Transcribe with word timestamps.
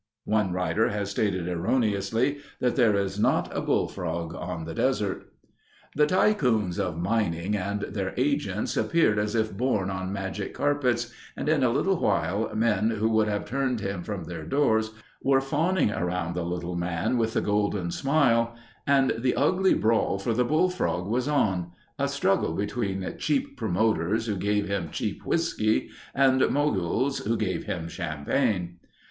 (One 0.25 0.51
writer 0.51 0.89
has 0.89 1.11
stated 1.11 1.47
erroneously 1.47 2.39
that 2.59 2.75
there 2.75 2.95
is 2.95 3.19
not 3.19 3.55
a 3.55 3.61
bullfrog 3.61 4.33
on 4.33 4.65
the 4.65 4.73
desert.) 4.73 5.31
The 5.95 6.07
tycoons 6.07 6.79
of 6.79 6.97
mining 6.99 7.55
and 7.55 7.81
their 7.81 8.15
agents 8.17 8.75
appeared 8.75 9.19
as 9.19 9.35
if 9.35 9.55
borne 9.55 9.91
on 9.91 10.11
magic 10.11 10.55
carpets 10.55 11.13
and 11.37 11.47
in 11.47 11.61
a 11.61 11.69
little 11.69 11.97
while 11.97 12.49
men 12.55 12.89
who 12.89 13.09
would 13.09 13.27
have 13.27 13.45
turned 13.45 13.79
him 13.81 14.01
from 14.01 14.23
their 14.23 14.43
doors, 14.43 14.89
were 15.21 15.39
fawning 15.39 15.91
around 15.91 16.33
the 16.33 16.45
little 16.45 16.75
man 16.75 17.19
with 17.19 17.33
the 17.33 17.41
golden 17.41 17.91
smile 17.91 18.55
and 18.87 19.13
the 19.19 19.35
ugly 19.35 19.75
brawl 19.75 20.17
for 20.17 20.33
the 20.33 20.43
Bullfrog 20.43 21.05
was 21.05 21.27
on—a 21.27 22.07
struggle 22.07 22.53
between 22.55 23.17
cheap 23.19 23.55
promoters 23.55 24.25
who 24.25 24.35
gave 24.35 24.67
him 24.67 24.89
cheap 24.91 25.23
whiskey 25.27 25.91
and 26.15 26.49
moguls 26.49 27.19
who 27.19 27.37
gave 27.37 27.65
him 27.65 27.87
champagne. 27.87 28.79